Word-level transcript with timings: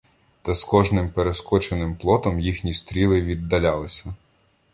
Та 0.41 0.53
з 0.53 0.63
кожним 0.63 1.09
перескоченим 1.11 1.95
плотом 1.95 2.39
їхні 2.39 2.73
стріли 2.73 3.21
віддалялися. 3.21 4.15